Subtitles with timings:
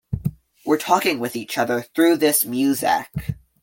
[0.65, 3.35] We're talking with each other through this music.